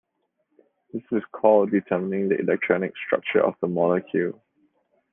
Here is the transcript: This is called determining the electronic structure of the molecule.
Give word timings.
This 0.91 1.03
is 1.11 1.21
called 1.31 1.69
determining 1.69 2.27
the 2.27 2.39
electronic 2.39 2.91
structure 3.05 3.45
of 3.45 3.53
the 3.61 3.67
molecule. 3.67 4.41